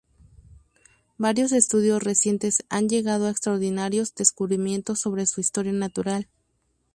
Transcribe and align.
Varios 1.19 1.51
estudios 1.51 2.01
recientes 2.01 2.65
han 2.69 2.89
llegado 2.89 3.27
a 3.27 3.29
extraordinarios 3.29 4.15
descubrimientos 4.15 4.99
sobre 4.99 5.27
su 5.27 5.41
historia 5.41 5.73
natural. 5.73 6.27